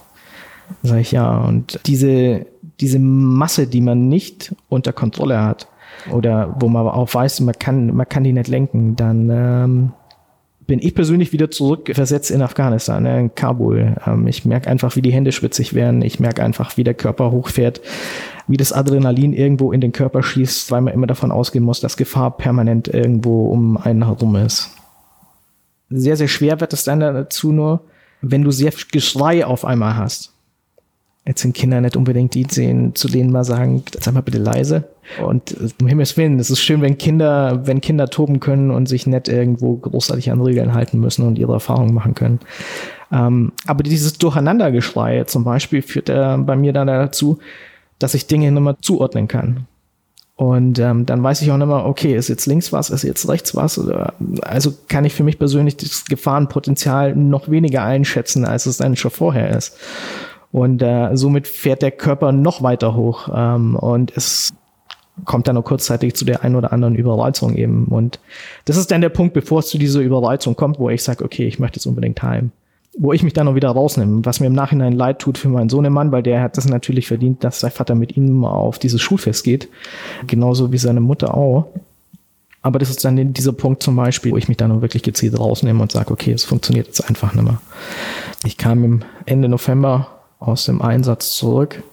Sag 0.83 0.99
ich 0.99 1.11
ja. 1.11 1.37
Und 1.37 1.79
diese, 1.85 2.45
diese 2.79 2.99
Masse, 2.99 3.67
die 3.67 3.81
man 3.81 4.07
nicht 4.07 4.55
unter 4.69 4.93
Kontrolle 4.93 5.41
hat, 5.43 5.67
oder 6.11 6.55
wo 6.59 6.67
man 6.67 6.87
auch 6.87 7.13
weiß, 7.13 7.41
man 7.41 7.55
kann, 7.57 7.95
man 7.95 8.07
kann 8.07 8.23
die 8.23 8.33
nicht 8.33 8.47
lenken, 8.47 8.95
dann 8.95 9.29
ähm, 9.29 9.91
bin 10.67 10.79
ich 10.79 10.93
persönlich 10.93 11.31
wieder 11.33 11.49
zurückversetzt 11.49 12.29
in 12.29 12.41
Afghanistan, 12.41 13.03
ne, 13.03 13.19
in 13.19 13.35
Kabul. 13.35 13.95
Ähm, 14.05 14.27
ich 14.27 14.45
merke 14.45 14.69
einfach, 14.69 14.95
wie 14.95 15.01
die 15.01 15.13
Hände 15.13 15.31
schwitzig 15.31 15.73
werden. 15.73 16.01
Ich 16.01 16.19
merke 16.19 16.43
einfach, 16.43 16.77
wie 16.77 16.83
der 16.83 16.93
Körper 16.93 17.31
hochfährt, 17.31 17.81
wie 18.47 18.57
das 18.57 18.73
Adrenalin 18.73 19.33
irgendwo 19.33 19.71
in 19.71 19.81
den 19.81 19.91
Körper 19.91 20.23
schießt, 20.23 20.71
weil 20.71 20.81
man 20.81 20.93
immer 20.93 21.07
davon 21.07 21.31
ausgehen 21.31 21.65
muss, 21.65 21.79
dass 21.79 21.97
Gefahr 21.97 22.37
permanent 22.37 22.87
irgendwo 22.87 23.47
um 23.47 23.77
einen 23.77 24.05
herum 24.05 24.35
ist. 24.35 24.71
Sehr, 25.89 26.17
sehr 26.17 26.27
schwer 26.27 26.59
wird 26.59 26.73
es 26.73 26.83
dann 26.83 26.99
dazu 26.99 27.53
nur, 27.53 27.81
wenn 28.21 28.43
du 28.43 28.51
sehr 28.51 28.73
Geschrei 28.91 29.45
auf 29.45 29.63
einmal 29.63 29.95
hast. 29.95 30.33
Jetzt 31.27 31.41
sind 31.41 31.53
Kinder 31.53 31.81
nicht 31.81 31.97
unbedingt 31.97 32.33
die, 32.35 32.47
zu 32.47 33.07
denen 33.09 33.31
mal 33.31 33.43
sagen, 33.43 33.83
sag 33.99 34.13
mal 34.13 34.21
bitte 34.21 34.37
leise. 34.37 34.85
Und 35.21 35.51
äh, 35.51 35.67
um 35.81 35.87
Himmels 35.87 36.15
Willen, 36.15 36.39
es 36.39 36.49
ist 36.49 36.61
schön, 36.61 36.81
wenn 36.81 36.97
Kinder, 36.97 37.67
wenn 37.67 37.81
Kinder 37.81 38.07
toben 38.07 38.39
können 38.39 38.71
und 38.71 38.87
sich 38.87 39.07
nicht 39.07 39.27
irgendwo 39.27 39.75
großartig 39.75 40.31
an 40.31 40.41
Regeln 40.41 40.73
halten 40.73 40.99
müssen 41.01 41.27
und 41.27 41.37
ihre 41.37 41.53
Erfahrungen 41.53 41.93
machen 41.93 42.15
können. 42.15 42.39
Ähm, 43.11 43.51
aber 43.65 43.83
dieses 43.83 44.17
Durcheinandergeschrei 44.17 45.25
zum 45.25 45.43
Beispiel 45.43 45.81
führt 45.81 46.09
äh, 46.09 46.37
bei 46.37 46.55
mir 46.55 46.71
dann 46.71 46.87
dazu, 46.87 47.39
dass 47.99 48.13
ich 48.13 48.27
Dinge 48.27 48.49
nicht 48.49 48.61
mehr 48.61 48.77
zuordnen 48.81 49.27
kann. 49.27 49.67
Und 50.37 50.79
ähm, 50.79 51.05
dann 51.05 51.23
weiß 51.23 51.41
ich 51.41 51.51
auch 51.51 51.57
nicht 51.57 51.67
mehr, 51.67 51.85
okay, 51.85 52.15
ist 52.15 52.29
jetzt 52.29 52.45
links 52.45 52.71
was, 52.71 52.89
ist 52.89 53.03
jetzt 53.03 53.27
rechts 53.27 53.55
was? 53.55 53.79
Oder, 53.79 54.13
also 54.43 54.71
kann 54.87 55.03
ich 55.03 55.13
für 55.13 55.23
mich 55.23 55.39
persönlich 55.39 55.75
das 55.77 56.05
Gefahrenpotenzial 56.05 57.15
noch 57.15 57.49
weniger 57.49 57.83
einschätzen, 57.83 58.45
als 58.45 58.65
es 58.67 58.77
dann 58.77 58.95
schon 58.95 59.11
vorher 59.11 59.49
ist. 59.57 59.75
Und 60.51 60.81
äh, 60.81 61.15
somit 61.15 61.47
fährt 61.47 61.81
der 61.81 61.91
Körper 61.91 62.31
noch 62.31 62.63
weiter 62.63 62.95
hoch. 62.95 63.29
Ähm, 63.33 63.75
und 63.75 64.15
es 64.15 64.53
kommt 65.25 65.47
dann 65.47 65.55
nur 65.55 65.63
kurzzeitig 65.63 66.15
zu 66.15 66.25
der 66.25 66.43
einen 66.43 66.55
oder 66.55 66.71
anderen 66.71 66.95
Überreizung 66.95 67.55
eben. 67.55 67.85
Und 67.85 68.19
das 68.65 68.77
ist 68.77 68.91
dann 68.91 69.01
der 69.01 69.09
Punkt, 69.09 69.33
bevor 69.33 69.59
es 69.59 69.67
zu 69.67 69.77
dieser 69.77 69.99
Überreizung 69.99 70.55
kommt, 70.55 70.79
wo 70.79 70.89
ich 70.89 71.03
sage, 71.03 71.23
okay, 71.23 71.47
ich 71.47 71.59
möchte 71.59 71.77
jetzt 71.77 71.85
unbedingt 71.85 72.21
heim. 72.21 72.51
Wo 72.99 73.13
ich 73.13 73.23
mich 73.23 73.33
dann 73.33 73.45
noch 73.45 73.55
wieder 73.55 73.69
rausnehme, 73.69 74.25
was 74.25 74.39
mir 74.39 74.47
im 74.47 74.53
Nachhinein 74.53 74.93
leid 74.93 75.19
tut 75.19 75.37
für 75.37 75.49
meinen 75.49 75.69
Sohnemann, 75.69 76.11
weil 76.11 76.23
der 76.23 76.41
hat 76.41 76.57
das 76.57 76.67
natürlich 76.67 77.07
verdient, 77.07 77.43
dass 77.43 77.59
sein 77.59 77.71
Vater 77.71 77.93
mit 77.93 78.17
ihm 78.17 78.43
auf 78.43 78.79
dieses 78.79 79.01
Schulfest 79.01 79.43
geht. 79.43 79.69
Genauso 80.25 80.71
wie 80.71 80.77
seine 80.77 81.01
Mutter 81.01 81.35
auch. 81.35 81.67
Aber 82.63 82.79
das 82.79 82.89
ist 82.89 83.05
dann 83.05 83.33
dieser 83.33 83.53
Punkt 83.53 83.83
zum 83.83 83.95
Beispiel, 83.95 84.31
wo 84.31 84.37
ich 84.37 84.47
mich 84.47 84.57
dann 84.57 84.69
noch 84.69 84.81
wirklich 84.81 85.03
gezielt 85.03 85.39
rausnehme 85.39 85.81
und 85.81 85.91
sage, 85.91 86.11
okay, 86.11 86.31
es 86.31 86.43
funktioniert 86.43 86.87
jetzt 86.87 87.07
einfach 87.07 87.33
nicht 87.33 87.43
mehr. 87.43 87.61
Ich 88.43 88.57
kam 88.57 88.83
im 88.83 89.01
Ende 89.25 89.47
November 89.47 90.16
aus 90.39 90.65
dem 90.65 90.81
Einsatz 90.81 91.33
zurück. 91.33 91.83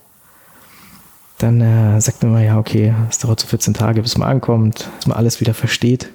Dann 1.39 1.61
äh, 1.61 2.01
sagt 2.01 2.23
man 2.23 2.43
ja, 2.43 2.59
okay, 2.59 2.95
es 3.11 3.19
dauert 3.19 3.41
so 3.41 3.47
14 3.47 3.75
Tage, 3.75 4.03
bis 4.03 4.17
man 4.17 4.29
ankommt, 4.29 4.89
bis 4.97 5.07
man 5.07 5.17
alles 5.17 5.41
wieder 5.41 5.55
versteht. 5.55 6.11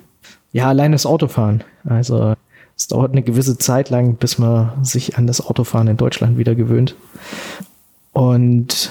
Ja, 0.51 0.67
allein 0.67 0.91
das 0.91 1.05
Autofahren. 1.05 1.63
Also 1.83 2.33
es 2.75 2.88
dauert 2.88 3.12
eine 3.12 3.21
gewisse 3.21 3.57
Zeit 3.57 3.89
lang, 3.89 4.15
bis 4.15 4.38
man 4.38 4.83
sich 4.83 5.17
an 5.17 5.27
das 5.27 5.45
Autofahren 5.45 5.88
in 5.88 5.98
Deutschland 5.98 6.38
wieder 6.38 6.55
gewöhnt. 6.55 6.95
Und 8.13 8.89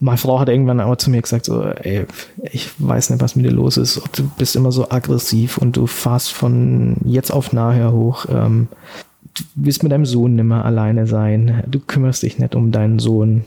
meine 0.00 0.18
Frau 0.18 0.38
hat 0.40 0.48
irgendwann 0.48 0.80
aber 0.80 0.98
zu 0.98 1.08
mir 1.08 1.22
gesagt, 1.22 1.46
so, 1.46 1.62
ey, 1.62 2.06
ich 2.42 2.70
weiß 2.78 3.10
nicht, 3.10 3.22
was 3.22 3.36
mit 3.36 3.46
dir 3.46 3.52
los 3.52 3.76
ist. 3.76 4.02
Du 4.16 4.28
bist 4.36 4.56
immer 4.56 4.72
so 4.72 4.90
aggressiv 4.90 5.56
und 5.56 5.76
du 5.76 5.86
fahrst 5.86 6.32
von 6.32 6.96
jetzt 7.04 7.32
auf 7.32 7.52
nachher 7.52 7.92
hoch. 7.92 8.26
Ähm, 8.28 8.68
du 9.34 9.42
willst 9.54 9.82
mit 9.82 9.92
deinem 9.92 10.06
Sohn 10.06 10.36
nimmer 10.36 10.64
alleine 10.64 11.06
sein. 11.06 11.64
Du 11.66 11.80
kümmerst 11.80 12.22
dich 12.22 12.38
nicht 12.38 12.54
um 12.54 12.72
deinen 12.72 12.98
Sohn. 12.98 13.44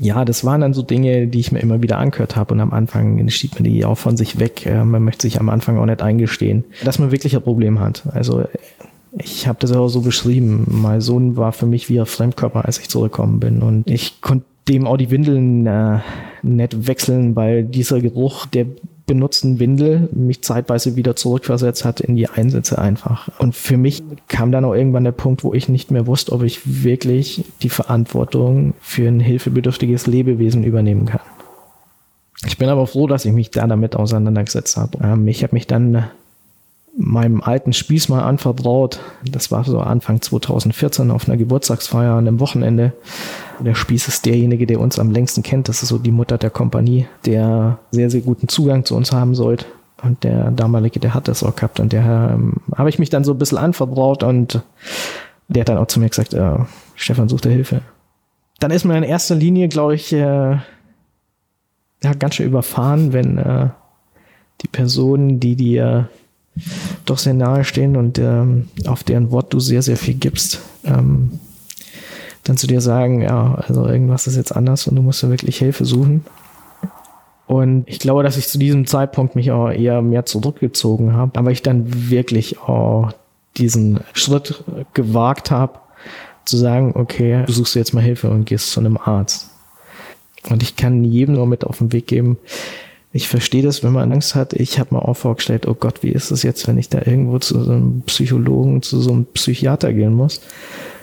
ja, 0.00 0.24
das 0.24 0.44
waren 0.44 0.60
dann 0.60 0.74
so 0.74 0.82
Dinge, 0.82 1.26
die 1.26 1.40
ich 1.40 1.52
mir 1.52 1.60
immer 1.60 1.82
wieder 1.82 1.98
angehört 1.98 2.36
habe 2.36 2.54
und 2.54 2.60
am 2.60 2.72
Anfang 2.72 3.28
schiebt 3.28 3.54
man 3.54 3.64
die 3.64 3.84
auch 3.84 3.98
von 3.98 4.16
sich 4.16 4.38
weg. 4.38 4.66
Man 4.66 5.04
möchte 5.04 5.22
sich 5.22 5.40
am 5.40 5.48
Anfang 5.48 5.78
auch 5.78 5.86
nicht 5.86 6.02
eingestehen, 6.02 6.64
dass 6.84 6.98
man 6.98 7.12
wirklich 7.12 7.34
ein 7.36 7.42
Problem 7.42 7.80
hat. 7.80 8.04
Also 8.12 8.44
ich 9.18 9.46
habe 9.46 9.58
das 9.60 9.72
auch 9.72 9.88
so 9.88 10.00
beschrieben. 10.02 10.66
Mein 10.68 11.00
Sohn 11.00 11.36
war 11.36 11.52
für 11.52 11.66
mich 11.66 11.88
wie 11.88 12.00
ein 12.00 12.06
Fremdkörper, 12.06 12.64
als 12.64 12.78
ich 12.78 12.88
zurückgekommen 12.88 13.40
bin 13.40 13.62
und 13.62 13.88
ich 13.88 14.20
konnte 14.20 14.46
dem 14.68 14.86
auch 14.86 14.96
die 14.96 15.10
Windeln 15.10 15.66
äh, 15.66 16.00
nicht 16.42 16.86
wechseln, 16.86 17.36
weil 17.36 17.64
dieser 17.64 18.00
Geruch 18.00 18.46
der 18.46 18.66
benutzten 19.06 19.60
Windel 19.60 20.08
mich 20.12 20.42
zeitweise 20.42 20.96
wieder 20.96 21.16
zurückversetzt 21.16 21.84
hat 21.84 22.00
in 22.00 22.16
die 22.16 22.28
Einsätze 22.28 22.78
einfach. 22.78 23.28
Und 23.38 23.54
für 23.54 23.76
mich 23.76 24.02
kam 24.28 24.52
dann 24.52 24.64
auch 24.64 24.74
irgendwann 24.74 25.04
der 25.04 25.12
Punkt, 25.12 25.44
wo 25.44 25.54
ich 25.54 25.68
nicht 25.68 25.90
mehr 25.90 26.06
wusste, 26.06 26.32
ob 26.32 26.42
ich 26.42 26.82
wirklich 26.84 27.44
die 27.62 27.68
Verantwortung 27.68 28.74
für 28.80 29.06
ein 29.06 29.20
hilfebedürftiges 29.20 30.06
Lebewesen 30.06 30.64
übernehmen 30.64 31.06
kann. 31.06 31.20
Ich 32.46 32.58
bin 32.58 32.68
aber 32.68 32.86
froh, 32.86 33.06
dass 33.06 33.24
ich 33.24 33.32
mich 33.32 33.50
da 33.50 33.66
damit 33.66 33.96
auseinandergesetzt 33.96 34.76
habe. 34.76 34.98
Ähm, 35.02 35.26
ich 35.28 35.42
habe 35.42 35.54
mich 35.54 35.66
dann 35.66 36.08
meinem 36.96 37.42
alten 37.42 37.72
Spieß 37.72 38.08
mal 38.08 38.22
anvertraut. 38.22 39.00
Das 39.30 39.50
war 39.50 39.64
so 39.64 39.80
Anfang 39.80 40.22
2014 40.22 41.10
auf 41.10 41.28
einer 41.28 41.36
Geburtstagsfeier 41.36 42.12
an 42.12 42.26
einem 42.26 42.40
Wochenende. 42.40 42.92
Der 43.60 43.74
Spieß 43.74 44.08
ist 44.08 44.24
derjenige, 44.24 44.66
der 44.66 44.80
uns 44.80 44.98
am 44.98 45.10
längsten 45.10 45.42
kennt. 45.42 45.68
Das 45.68 45.82
ist 45.82 45.90
so 45.90 45.98
die 45.98 46.10
Mutter 46.10 46.38
der 46.38 46.50
Kompanie, 46.50 47.06
der 47.26 47.78
sehr, 47.90 48.10
sehr 48.10 48.22
guten 48.22 48.48
Zugang 48.48 48.84
zu 48.84 48.96
uns 48.96 49.12
haben 49.12 49.34
sollte. 49.34 49.66
Und 50.02 50.24
der 50.24 50.50
damalige, 50.50 51.00
der 51.00 51.14
hat 51.14 51.28
das 51.28 51.42
auch 51.42 51.54
gehabt. 51.54 51.80
Und 51.80 51.92
der 51.92 52.32
ähm, 52.34 52.54
habe 52.74 52.88
ich 52.88 52.98
mich 52.98 53.10
dann 53.10 53.24
so 53.24 53.32
ein 53.32 53.38
bisschen 53.38 53.58
anvertraut 53.58 54.22
und 54.22 54.62
der 55.48 55.60
hat 55.60 55.68
dann 55.68 55.78
auch 55.78 55.86
zu 55.86 56.00
mir 56.00 56.08
gesagt, 56.08 56.34
äh, 56.34 56.58
Stefan 56.94 57.28
sucht 57.28 57.46
Hilfe. 57.46 57.82
Dann 58.58 58.70
ist 58.70 58.84
man 58.84 58.96
in 58.96 59.02
erster 59.02 59.34
Linie, 59.34 59.68
glaube 59.68 59.94
ich, 59.94 60.12
äh, 60.12 60.58
ja, 62.02 62.12
ganz 62.18 62.36
schön 62.36 62.46
überfahren, 62.46 63.12
wenn 63.12 63.38
äh, 63.38 63.68
die 64.62 64.68
Personen, 64.68 65.40
die 65.40 65.56
dir 65.56 66.08
doch 67.04 67.18
sehr 67.18 67.34
nahe 67.34 67.64
stehen 67.64 67.96
und 67.96 68.18
ähm, 68.18 68.68
auf 68.86 69.04
deren 69.04 69.30
Wort 69.30 69.52
du 69.52 69.60
sehr, 69.60 69.82
sehr 69.82 69.96
viel 69.96 70.14
gibst, 70.14 70.60
ähm, 70.84 71.38
dann 72.44 72.56
zu 72.56 72.66
dir 72.66 72.80
sagen, 72.80 73.22
ja, 73.22 73.54
also 73.54 73.86
irgendwas 73.86 74.26
ist 74.26 74.36
jetzt 74.36 74.54
anders 74.54 74.86
und 74.86 74.96
du 74.96 75.02
musst 75.02 75.22
ja 75.22 75.30
wirklich 75.30 75.58
Hilfe 75.58 75.84
suchen. 75.84 76.24
Und 77.46 77.84
ich 77.86 78.00
glaube, 78.00 78.22
dass 78.22 78.36
ich 78.36 78.48
zu 78.48 78.58
diesem 78.58 78.86
Zeitpunkt 78.86 79.36
mich 79.36 79.52
auch 79.52 79.70
eher 79.70 80.02
mehr 80.02 80.26
zurückgezogen 80.26 81.12
habe, 81.12 81.38
aber 81.38 81.52
ich 81.52 81.62
dann 81.62 82.10
wirklich 82.10 82.58
auch 82.60 83.12
diesen 83.56 84.00
Schritt 84.12 84.64
gewagt 84.94 85.50
habe, 85.50 85.78
zu 86.44 86.56
sagen, 86.56 86.92
okay, 86.94 87.44
du 87.46 87.52
suchst 87.52 87.74
jetzt 87.74 87.94
mal 87.94 88.02
Hilfe 88.02 88.30
und 88.30 88.46
gehst 88.46 88.70
zu 88.72 88.80
einem 88.80 88.96
Arzt. 88.96 89.50
Und 90.50 90.62
ich 90.62 90.76
kann 90.76 91.04
jedem 91.04 91.34
nur 91.34 91.46
mit 91.46 91.64
auf 91.64 91.78
den 91.78 91.92
Weg 91.92 92.06
geben, 92.06 92.38
ich 93.16 93.28
verstehe 93.28 93.62
das, 93.62 93.82
wenn 93.82 93.92
man 93.92 94.12
Angst 94.12 94.34
hat. 94.34 94.52
Ich 94.52 94.78
habe 94.78 94.94
mir 94.94 95.08
auch 95.08 95.14
vorgestellt, 95.14 95.66
oh 95.66 95.74
Gott, 95.74 96.02
wie 96.02 96.10
ist 96.10 96.30
es 96.30 96.42
jetzt, 96.42 96.68
wenn 96.68 96.76
ich 96.76 96.90
da 96.90 96.98
irgendwo 96.98 97.38
zu 97.38 97.64
so 97.64 97.72
einem 97.72 98.02
Psychologen, 98.02 98.82
zu 98.82 99.00
so 99.00 99.12
einem 99.12 99.24
Psychiater 99.24 99.92
gehen 99.92 100.12
muss? 100.12 100.42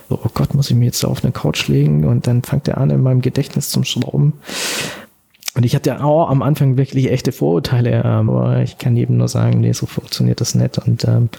Oh 0.09 0.29
Gott, 0.33 0.53
muss 0.53 0.69
ich 0.69 0.75
mir 0.75 0.85
jetzt 0.85 1.03
da 1.03 1.07
auf 1.07 1.23
eine 1.23 1.33
Couch 1.33 1.67
legen 1.67 2.05
und 2.05 2.27
dann 2.27 2.43
fängt 2.43 2.67
er 2.67 2.77
an, 2.77 2.91
in 2.91 3.01
meinem 3.01 3.21
Gedächtnis 3.21 3.69
zum 3.69 3.83
Schrauben. 3.83 4.33
Und 5.55 5.65
ich 5.65 5.75
hatte 5.75 6.03
auch 6.03 6.29
am 6.29 6.41
Anfang 6.41 6.77
wirklich 6.77 7.11
echte 7.11 7.31
Vorurteile, 7.31 8.03
ähm, 8.05 8.29
aber 8.29 8.61
ich 8.61 8.77
kann 8.77 8.95
jedem 8.95 9.17
nur 9.17 9.27
sagen, 9.27 9.59
nee, 9.61 9.71
so 9.71 9.85
funktioniert 9.85 10.39
das 10.39 10.55
nicht. 10.55 10.77
Und 10.79 11.05
ähm, 11.05 11.29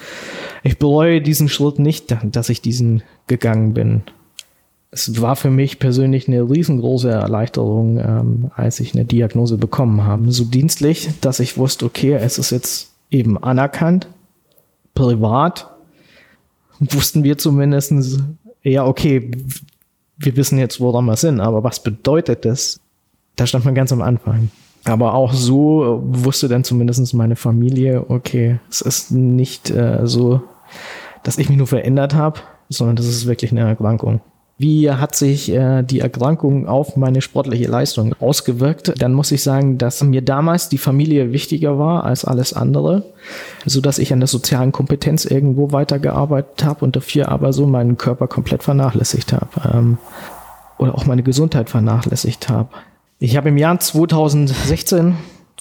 ich 0.62 0.78
bereue 0.78 1.20
diesen 1.20 1.48
Schritt 1.48 1.78
nicht, 1.78 2.16
dass 2.24 2.48
ich 2.48 2.60
diesen 2.60 3.02
gegangen 3.26 3.74
bin 3.74 4.02
es 4.94 5.20
war 5.20 5.34
für 5.34 5.50
mich 5.50 5.80
persönlich 5.80 6.28
eine 6.28 6.48
riesengroße 6.48 7.10
Erleichterung, 7.10 7.98
ähm, 7.98 8.50
als 8.54 8.78
ich 8.78 8.94
eine 8.94 9.04
Diagnose 9.04 9.58
bekommen 9.58 10.04
habe. 10.04 10.30
So 10.30 10.44
dienstlich, 10.44 11.10
dass 11.20 11.40
ich 11.40 11.58
wusste, 11.58 11.86
okay, 11.86 12.14
es 12.14 12.38
ist 12.38 12.50
jetzt 12.50 12.92
eben 13.10 13.36
anerkannt, 13.42 14.06
privat, 14.94 15.68
wussten 16.78 17.24
wir 17.24 17.38
zumindest, 17.38 17.92
ja, 18.62 18.86
okay, 18.86 19.32
wir 20.16 20.36
wissen 20.36 20.58
jetzt, 20.58 20.80
woran 20.80 21.06
wir 21.06 21.16
sind, 21.16 21.40
aber 21.40 21.64
was 21.64 21.82
bedeutet 21.82 22.44
das? 22.44 22.78
Da 23.34 23.48
stand 23.48 23.64
man 23.64 23.74
ganz 23.74 23.92
am 23.92 24.00
Anfang. 24.00 24.50
Aber 24.84 25.14
auch 25.14 25.32
so 25.32 26.02
wusste 26.04 26.46
dann 26.46 26.62
zumindest 26.62 27.14
meine 27.14 27.34
Familie, 27.34 28.08
okay, 28.10 28.60
es 28.70 28.80
ist 28.80 29.10
nicht 29.10 29.70
äh, 29.70 30.02
so, 30.04 30.42
dass 31.24 31.38
ich 31.38 31.48
mich 31.48 31.58
nur 31.58 31.66
verändert 31.66 32.14
habe, 32.14 32.40
sondern 32.68 32.94
das 32.94 33.06
ist 33.06 33.26
wirklich 33.26 33.50
eine 33.50 33.62
Erkrankung. 33.62 34.20
Wie 34.56 34.88
hat 34.88 35.16
sich 35.16 35.50
äh, 35.50 35.82
die 35.82 35.98
Erkrankung 35.98 36.68
auf 36.68 36.96
meine 36.96 37.22
sportliche 37.22 37.66
Leistung 37.66 38.14
ausgewirkt? 38.20 39.02
Dann 39.02 39.12
muss 39.12 39.32
ich 39.32 39.42
sagen, 39.42 39.78
dass 39.78 40.02
mir 40.04 40.22
damals 40.22 40.68
die 40.68 40.78
Familie 40.78 41.32
wichtiger 41.32 41.76
war 41.78 42.04
als 42.04 42.24
alles 42.24 42.52
andere, 42.52 43.02
so 43.66 43.80
dass 43.80 43.98
ich 43.98 44.12
an 44.12 44.20
der 44.20 44.28
sozialen 44.28 44.70
Kompetenz 44.70 45.24
irgendwo 45.24 45.72
weitergearbeitet 45.72 46.64
habe 46.64 46.84
und 46.84 46.94
dafür 46.94 47.30
aber 47.30 47.52
so 47.52 47.66
meinen 47.66 47.98
Körper 47.98 48.28
komplett 48.28 48.62
vernachlässigt 48.62 49.32
habe 49.32 49.48
ähm, 49.72 49.98
oder 50.78 50.94
auch 50.94 51.04
meine 51.04 51.24
Gesundheit 51.24 51.68
vernachlässigt 51.68 52.48
habe. 52.48 52.68
Ich 53.18 53.36
habe 53.36 53.48
im 53.48 53.58
Jahr 53.58 53.80
2016 53.80 55.16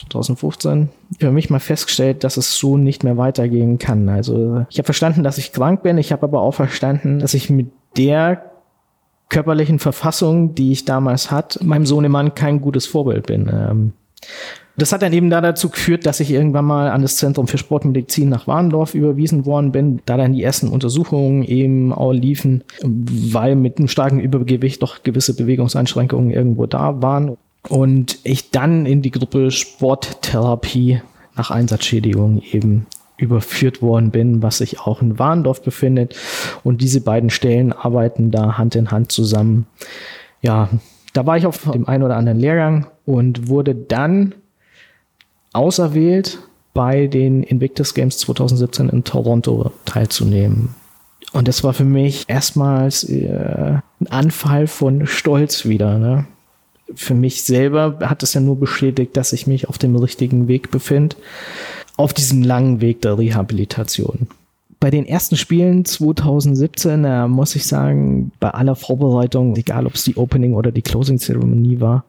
2015 0.09 0.89
für 1.19 1.31
mich 1.31 1.49
mal 1.51 1.59
festgestellt, 1.59 2.23
dass 2.23 2.37
es 2.37 2.57
so 2.57 2.77
nicht 2.77 3.03
mehr 3.03 3.17
weitergehen 3.17 3.77
kann. 3.77 4.09
Also 4.09 4.65
ich 4.69 4.79
habe 4.79 4.85
verstanden, 4.85 5.23
dass 5.23 5.37
ich 5.37 5.51
krank 5.51 5.83
bin. 5.83 5.99
Ich 5.99 6.11
habe 6.11 6.23
aber 6.23 6.41
auch 6.41 6.53
verstanden, 6.53 7.19
dass 7.19 7.35
ich 7.35 7.51
mit 7.51 7.71
der 7.95 8.52
körperlichen 9.33 9.79
Verfassung, 9.79 10.53
die 10.53 10.71
ich 10.71 10.85
damals 10.85 11.31
hatte, 11.31 11.65
meinem 11.65 11.87
Sohnemann 11.87 12.35
kein 12.35 12.61
gutes 12.61 12.85
Vorbild 12.85 13.25
bin. 13.25 13.49
Ähm, 13.51 13.93
das 14.77 14.91
hat 14.91 15.01
dann 15.01 15.13
eben 15.13 15.29
da 15.29 15.41
dazu 15.41 15.69
geführt, 15.69 16.05
dass 16.05 16.19
ich 16.19 16.31
irgendwann 16.31 16.65
mal 16.65 16.89
an 16.89 17.01
das 17.01 17.17
Zentrum 17.17 17.47
für 17.47 17.57
Sportmedizin 17.57 18.29
nach 18.29 18.47
Warndorf 18.47 18.93
überwiesen 18.93 19.45
worden 19.45 19.71
bin, 19.71 20.01
da 20.05 20.17
dann 20.17 20.33
die 20.33 20.43
ersten 20.43 20.67
Untersuchungen 20.67 21.43
eben 21.43 21.91
auch 21.91 22.11
liefen, 22.11 22.63
weil 22.83 23.55
mit 23.55 23.77
einem 23.77 23.87
starken 23.87 24.19
Übergewicht 24.19 24.81
doch 24.81 25.01
gewisse 25.03 25.35
Bewegungseinschränkungen 25.35 26.31
irgendwo 26.31 26.67
da 26.67 27.01
waren. 27.01 27.37
Und 27.67 28.19
ich 28.23 28.51
dann 28.51 28.85
in 28.85 29.01
die 29.01 29.11
Gruppe 29.11 29.49
Sporttherapie 29.49 31.01
nach 31.35 31.49
Einsatzschädigung 31.49 32.41
eben 32.51 32.85
überführt 33.17 33.81
worden 33.81 34.11
bin, 34.11 34.41
was 34.41 34.57
sich 34.57 34.79
auch 34.79 35.01
in 35.01 35.19
Warndorf 35.19 35.61
befindet. 35.61 36.15
Und 36.63 36.81
diese 36.81 37.01
beiden 37.01 37.29
Stellen 37.29 37.73
arbeiten 37.73 38.31
da 38.31 38.57
Hand 38.57 38.75
in 38.75 38.91
Hand 38.91 39.11
zusammen. 39.11 39.67
Ja, 40.41 40.69
da 41.13 41.25
war 41.25 41.37
ich 41.37 41.45
auf 41.45 41.71
dem 41.71 41.87
einen 41.87 42.03
oder 42.03 42.17
anderen 42.17 42.39
Lehrgang 42.39 42.87
und 43.05 43.47
wurde 43.47 43.75
dann 43.75 44.35
auserwählt, 45.53 46.39
bei 46.73 47.07
den 47.07 47.43
Invictus 47.43 47.93
Games 47.93 48.17
2017 48.17 48.89
in 48.89 49.03
Toronto 49.03 49.71
teilzunehmen. 49.85 50.75
Und 51.31 51.47
das 51.47 51.63
war 51.63 51.73
für 51.73 51.85
mich 51.85 52.25
erstmals 52.27 53.03
äh, 53.03 53.79
ein 53.99 54.07
Anfall 54.09 54.67
von 54.67 55.07
Stolz 55.07 55.65
wieder. 55.65 55.97
Ne? 55.97 56.25
Für 56.95 57.13
mich 57.13 57.43
selber 57.43 57.99
hat 58.01 58.23
es 58.23 58.33
ja 58.33 58.41
nur 58.41 58.59
bestätigt, 58.59 59.15
dass 59.17 59.33
ich 59.33 59.47
mich 59.47 59.69
auf 59.69 59.77
dem 59.77 59.95
richtigen 59.95 60.47
Weg 60.47 60.71
befinde 60.71 61.15
auf 61.97 62.13
diesem 62.13 62.41
langen 62.41 62.81
Weg 62.81 63.01
der 63.01 63.17
Rehabilitation. 63.17 64.27
Bei 64.79 64.89
den 64.89 65.05
ersten 65.05 65.37
Spielen 65.37 65.85
2017 65.85 67.05
äh, 67.05 67.27
muss 67.27 67.55
ich 67.55 67.65
sagen, 67.65 68.31
bei 68.39 68.49
aller 68.49 68.75
Vorbereitung, 68.75 69.55
egal 69.55 69.85
ob 69.85 69.95
es 69.95 70.03
die 70.03 70.17
Opening 70.17 70.55
oder 70.55 70.71
die 70.71 70.81
Closing 70.81 71.19
Zeremonie 71.19 71.79
war, 71.79 72.03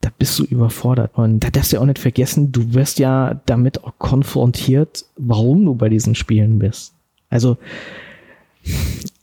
da 0.00 0.10
bist 0.18 0.38
du 0.38 0.44
überfordert. 0.44 1.12
Und 1.14 1.40
da 1.40 1.50
darfst 1.50 1.72
du 1.72 1.78
auch 1.78 1.86
nicht 1.86 1.98
vergessen, 1.98 2.50
du 2.50 2.74
wirst 2.74 2.98
ja 2.98 3.40
damit 3.46 3.84
auch 3.84 3.92
konfrontiert, 3.98 5.04
warum 5.16 5.64
du 5.64 5.74
bei 5.74 5.88
diesen 5.88 6.14
Spielen 6.14 6.58
bist. 6.58 6.94
Also 7.28 7.58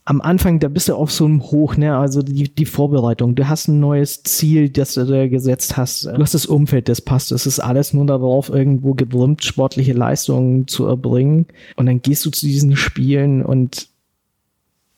am 0.08 0.22
Anfang, 0.22 0.58
da 0.58 0.68
bist 0.68 0.88
du 0.88 0.94
auf 0.94 1.12
so 1.12 1.26
einem 1.26 1.42
Hoch, 1.42 1.76
ne? 1.76 1.94
Also 1.94 2.22
die, 2.22 2.48
die 2.48 2.64
Vorbereitung. 2.64 3.34
Du 3.34 3.46
hast 3.46 3.68
ein 3.68 3.78
neues 3.78 4.22
Ziel, 4.22 4.70
das 4.70 4.94
du 4.94 5.04
da 5.04 5.28
gesetzt 5.28 5.76
hast. 5.76 6.06
Du 6.06 6.18
hast 6.18 6.32
das 6.32 6.46
Umfeld, 6.46 6.88
das 6.88 7.02
passt. 7.02 7.30
Es 7.30 7.44
ist 7.44 7.60
alles 7.60 7.92
nur 7.92 8.06
darauf, 8.06 8.48
irgendwo 8.48 8.94
gedrimmt, 8.94 9.44
sportliche 9.44 9.92
Leistungen 9.92 10.66
zu 10.66 10.86
erbringen. 10.86 11.44
Und 11.76 11.84
dann 11.84 12.00
gehst 12.00 12.24
du 12.24 12.30
zu 12.30 12.46
diesen 12.46 12.74
Spielen 12.74 13.44
und 13.44 13.88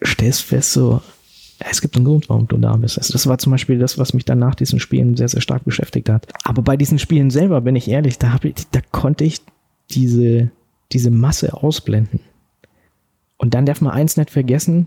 stellst 0.04 0.42
fest, 0.42 0.74
so, 0.74 1.02
es 1.58 1.80
gibt 1.80 1.96
einen 1.96 2.04
Grund, 2.04 2.28
warum 2.28 2.46
du 2.46 2.56
da 2.56 2.76
bist. 2.76 2.96
Also 2.96 3.12
das 3.12 3.26
war 3.26 3.38
zum 3.38 3.50
Beispiel 3.50 3.80
das, 3.80 3.98
was 3.98 4.14
mich 4.14 4.24
dann 4.24 4.38
nach 4.38 4.54
diesen 4.54 4.78
Spielen 4.78 5.16
sehr, 5.16 5.28
sehr 5.28 5.40
stark 5.40 5.64
beschäftigt 5.64 6.08
hat. 6.08 6.28
Aber 6.44 6.62
bei 6.62 6.76
diesen 6.76 7.00
Spielen 7.00 7.30
selber, 7.30 7.60
bin 7.62 7.74
ich 7.74 7.88
ehrlich, 7.88 8.18
da, 8.18 8.32
hab 8.32 8.44
ich, 8.44 8.54
da 8.70 8.80
konnte 8.92 9.24
ich 9.24 9.40
diese, 9.90 10.52
diese 10.92 11.10
Masse 11.10 11.52
ausblenden. 11.52 12.20
Und 13.40 13.54
dann 13.54 13.64
darf 13.64 13.80
man 13.80 13.92
eins 13.92 14.18
nicht 14.18 14.30
vergessen, 14.30 14.86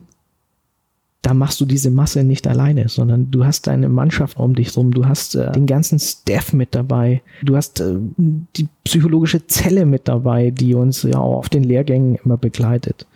da 1.24 1.34
machst 1.34 1.60
du 1.60 1.66
diese 1.66 1.90
Masse 1.90 2.24
nicht 2.24 2.48
alleine, 2.48 2.88
sondern 2.88 3.32
du 3.32 3.46
hast 3.46 3.66
deine 3.66 3.90
Mannschaft 3.90 4.38
um 4.38 4.54
dich 4.54 4.78
rum, 4.78 4.92
du 4.92 5.08
hast 5.08 5.34
äh, 5.34 5.52
den 5.54 5.66
ganzen 5.66 5.98
Staff 5.98 6.54
mit 6.54 6.76
dabei, 6.76 7.24
du 7.42 7.56
hast 7.56 7.80
äh, 7.80 7.96
die 8.18 8.68
psychologische 8.84 9.48
Zelle 9.48 9.88
mit 9.88 10.08
dabei, 10.08 10.52
die 10.52 10.76
uns 10.76 11.02
ja 11.02 11.18
auch 11.18 11.38
auf 11.38 11.50
den 11.50 11.64
Lehrgängen 11.64 12.20
immer 12.24 12.38
begleitet. 12.38 13.08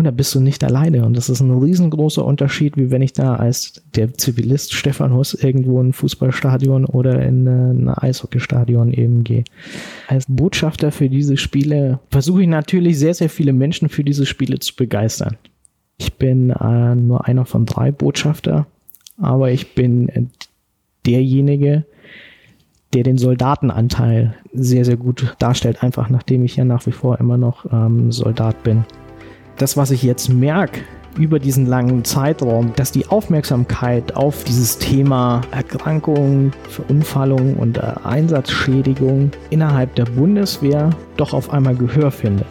Und 0.00 0.04
da 0.04 0.12
bist 0.12 0.34
du 0.34 0.40
nicht 0.40 0.64
alleine. 0.64 1.04
Und 1.04 1.14
das 1.14 1.28
ist 1.28 1.40
ein 1.40 1.50
riesengroßer 1.50 2.24
Unterschied, 2.24 2.78
wie 2.78 2.90
wenn 2.90 3.02
ich 3.02 3.12
da 3.12 3.36
als 3.36 3.82
der 3.94 4.14
Zivilist 4.14 4.72
Stefan 4.72 5.12
Huss 5.12 5.34
irgendwo 5.34 5.78
in 5.78 5.88
ein 5.88 5.92
Fußballstadion 5.92 6.86
oder 6.86 7.22
in 7.22 7.46
ein 7.46 7.88
Eishockeystadion 7.90 8.94
eben 8.94 9.24
gehe. 9.24 9.44
Als 10.08 10.24
Botschafter 10.26 10.90
für 10.90 11.10
diese 11.10 11.36
Spiele 11.36 12.00
versuche 12.08 12.40
ich 12.40 12.48
natürlich 12.48 12.98
sehr, 12.98 13.12
sehr 13.12 13.28
viele 13.28 13.52
Menschen 13.52 13.90
für 13.90 14.02
diese 14.02 14.24
Spiele 14.24 14.58
zu 14.58 14.74
begeistern. 14.74 15.36
Ich 15.98 16.14
bin 16.14 16.48
äh, 16.48 16.94
nur 16.94 17.26
einer 17.26 17.44
von 17.44 17.66
drei 17.66 17.92
Botschafter, 17.92 18.66
aber 19.18 19.50
ich 19.50 19.74
bin 19.74 20.30
derjenige, 21.04 21.84
der 22.94 23.02
den 23.02 23.18
Soldatenanteil 23.18 24.34
sehr, 24.54 24.86
sehr 24.86 24.96
gut 24.96 25.36
darstellt, 25.40 25.82
einfach 25.82 26.08
nachdem 26.08 26.42
ich 26.46 26.56
ja 26.56 26.64
nach 26.64 26.86
wie 26.86 26.92
vor 26.92 27.20
immer 27.20 27.36
noch 27.36 27.70
ähm, 27.70 28.10
Soldat 28.12 28.62
bin 28.62 28.86
das, 29.60 29.76
was 29.76 29.90
ich 29.90 30.02
jetzt 30.02 30.28
merke, 30.28 30.80
über 31.18 31.38
diesen 31.38 31.66
langen 31.66 32.04
Zeitraum, 32.04 32.72
dass 32.76 32.92
die 32.92 33.06
Aufmerksamkeit 33.08 34.16
auf 34.16 34.44
dieses 34.44 34.78
Thema 34.78 35.42
Erkrankung, 35.50 36.52
Verunfallung 36.68 37.56
und 37.56 37.78
äh, 37.78 37.92
Einsatzschädigung 38.04 39.30
innerhalb 39.50 39.94
der 39.96 40.04
Bundeswehr 40.04 40.90
doch 41.16 41.34
auf 41.34 41.50
einmal 41.50 41.74
Gehör 41.74 42.10
findet. 42.10 42.46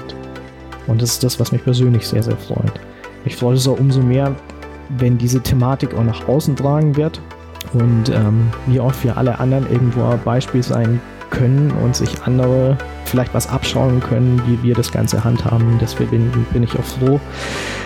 Und 0.87 1.01
das 1.01 1.13
ist 1.13 1.23
das, 1.23 1.39
was 1.39 1.51
mich 1.51 1.63
persönlich 1.63 2.07
sehr, 2.07 2.21
sehr 2.21 2.37
freut. 2.37 2.73
Ich 3.25 3.35
freue 3.35 3.55
es 3.55 3.67
auch 3.67 3.79
umso 3.79 4.01
mehr, 4.01 4.35
wenn 4.97 5.17
diese 5.17 5.41
Thematik 5.41 5.93
auch 5.93 6.03
nach 6.03 6.27
außen 6.27 6.55
tragen 6.55 6.95
wird 6.95 7.21
und 7.73 8.09
ähm, 8.09 8.49
wie 8.67 8.79
auch 8.79 8.93
für 8.93 9.15
alle 9.15 9.39
anderen 9.39 9.69
irgendwo 9.71 10.03
ein 10.03 10.19
Beispiel 10.23 10.63
sein 10.63 10.99
können 11.29 11.71
und 11.83 11.95
sich 11.95 12.21
andere 12.23 12.77
vielleicht 13.05 13.33
was 13.33 13.47
abschauen 13.47 13.99
können, 13.99 14.41
wie 14.47 14.61
wir 14.63 14.75
das 14.75 14.91
Ganze 14.91 15.23
handhaben. 15.23 15.77
Deswegen 15.81 16.31
bin, 16.53 16.63
ich 16.63 16.77
auch 16.77 16.83
froh, 16.83 17.19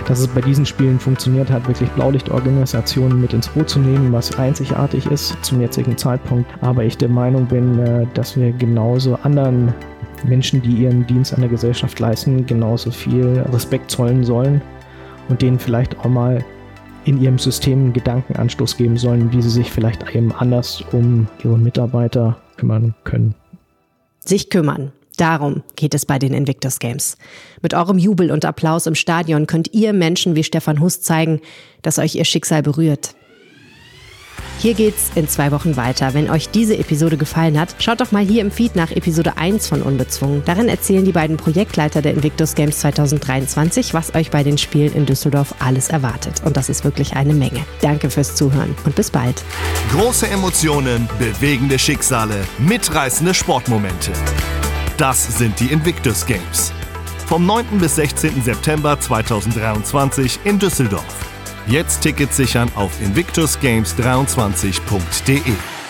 dass 0.08 0.20
es 0.20 0.28
bei 0.28 0.42
diesen 0.42 0.66
Spielen 0.66 1.00
funktioniert 1.00 1.50
hat, 1.50 1.68
wirklich 1.68 1.90
Blaulichtorganisationen 1.92 3.20
mit 3.22 3.34
ins 3.34 3.48
Boot 3.48 3.70
zu 3.70 3.80
nehmen, 3.80 4.12
was 4.12 4.38
einzigartig 4.38 5.06
ist 5.08 5.36
zum 5.42 5.62
jetzigen 5.62 5.98
Zeitpunkt. 5.98 6.50
Aber 6.62 6.84
ich 6.84 6.98
der 6.98 7.10
Meinung 7.10 7.46
bin, 7.46 7.80
äh, 7.80 8.06
dass 8.14 8.38
wir 8.38 8.52
genauso 8.52 9.16
anderen 9.24 9.74
Menschen, 10.26 10.62
die 10.62 10.84
ihren 10.84 11.06
Dienst 11.08 11.34
an 11.34 11.42
der 11.42 11.50
Gesellschaft 11.50 12.00
leisten, 12.00 12.46
genauso 12.46 12.92
viel 12.92 13.44
Respekt 13.52 13.92
zollen 13.92 14.24
sollen 14.24 14.62
und 15.30 15.42
denen 15.42 15.60
vielleicht 15.60 15.98
auch 16.00 16.10
mal 16.10 16.44
in 17.06 17.22
ihrem 17.22 17.38
System 17.38 17.80
einen 17.80 17.94
Gedankenanstoß 17.94 18.78
geben 18.78 18.98
sollen, 18.98 19.32
wie 19.34 19.42
sie 19.42 19.50
sich 19.50 19.72
vielleicht 19.72 20.16
eben 20.16 20.32
anders 20.32 20.84
um 20.92 21.28
ihre 21.44 21.58
Mitarbeiter 21.58 22.38
kümmern 22.58 22.96
können. 23.04 23.36
Sich 24.20 24.50
kümmern. 24.50 24.92
Darum 25.18 25.62
geht 25.76 25.94
es 25.94 26.06
bei 26.06 26.18
den 26.18 26.34
Invictus 26.34 26.80
Games. 26.80 27.18
Mit 27.62 27.74
eurem 27.74 27.98
Jubel 27.98 28.32
und 28.32 28.46
Applaus 28.46 28.88
im 28.88 28.96
Stadion 28.96 29.46
könnt 29.46 29.74
ihr 29.74 29.94
Menschen 29.94 30.36
wie 30.36 30.44
Stefan 30.44 30.80
Hus 30.80 31.02
zeigen, 31.02 31.40
dass 31.84 32.00
euch 32.00 32.16
ihr 32.16 32.26
Schicksal 32.26 32.64
berührt. 32.64 33.16
Hier 34.64 34.76
geht's 34.76 35.12
in 35.16 35.28
zwei 35.28 35.52
Wochen 35.52 35.76
weiter. 35.76 36.14
Wenn 36.14 36.30
euch 36.30 36.48
diese 36.48 36.78
Episode 36.78 37.18
gefallen 37.18 37.60
hat, 37.60 37.76
schaut 37.80 38.00
doch 38.00 38.14
mal 38.14 38.24
hier 38.24 38.42
im 38.42 38.50
Feed 38.50 38.78
nach 38.78 38.92
Episode 38.92 39.36
1 39.36 39.68
von 39.68 39.82
Unbezwungen. 39.82 40.42
Darin 40.46 40.70
erzählen 40.70 41.04
die 41.04 41.12
beiden 41.12 41.36
Projektleiter 41.36 42.02
der 42.02 42.14
Invictus 42.14 42.56
Games 42.56 42.80
2023, 42.80 43.94
was 43.94 44.16
euch 44.16 44.32
bei 44.32 44.42
den 44.42 44.58
Spielen 44.58 44.94
in 44.94 45.06
Düsseldorf 45.06 45.54
alles 45.60 45.90
erwartet. 45.90 46.44
Und 46.46 46.56
das 46.56 46.70
ist 46.70 46.86
wirklich 46.86 47.14
eine 47.18 47.34
Menge. 47.34 47.60
Danke 47.82 48.10
fürs 48.10 48.36
Zuhören 48.36 48.74
und 48.86 48.96
bis 48.96 49.12
bald. 49.12 49.44
Große 49.92 50.30
Emotionen, 50.30 51.10
bewegende 51.20 51.78
Schicksale, 51.78 52.46
mitreißende 52.58 53.34
Sportmomente. 53.34 54.14
Das 54.96 55.40
sind 55.40 55.60
die 55.60 55.74
Invictus 55.74 56.26
Games. 56.26 56.72
Vom 57.28 57.46
9. 57.46 57.66
bis 57.82 57.98
16. 57.98 58.42
September 58.42 58.98
2023 58.98 60.40
in 60.46 60.58
Düsseldorf. 60.58 61.33
Jetzt 61.68 62.02
Tickets 62.02 62.38
sichern 62.38 62.72
auf 62.76 62.92
invictusgames23.de. 63.02 65.83